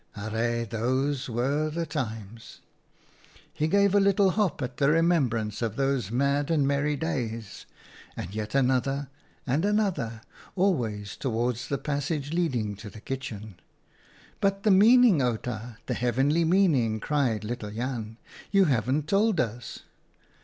[0.17, 2.61] Arre, those were the times!"
[3.53, 7.67] He gave a little hop at the remembrance of those mad and merry days,
[8.17, 9.09] and yet another
[9.45, 10.21] and another,
[10.55, 13.59] always towards the passage lead ing to the kitchen."
[14.41, 18.17] But the meaning, Outa, the heavenly meaning!" cried little Jan.
[18.49, 19.81] "You haven't told us."